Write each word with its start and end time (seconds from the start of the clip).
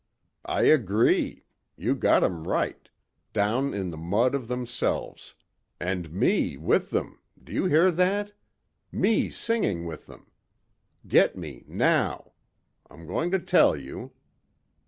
"I 0.47 0.63
agree. 0.63 1.43
You 1.77 1.93
got 1.93 2.23
'em 2.23 2.47
right. 2.47 2.89
Down 3.33 3.71
in 3.75 3.91
the 3.91 3.97
mud 3.97 4.33
of 4.33 4.47
themselves. 4.47 5.35
And 5.79 6.11
me 6.11 6.57
with 6.57 6.89
them, 6.89 7.19
do 7.43 7.53
you 7.53 7.65
hear 7.65 7.91
that! 7.91 8.33
Me 8.91 9.29
singing 9.29 9.85
with 9.85 10.09
'em. 10.09 10.31
Get 11.07 11.37
me, 11.37 11.65
now. 11.67 12.31
I'm 12.89 13.05
going 13.05 13.29
to 13.29 13.37
tell 13.37 13.75
you." 13.77 14.11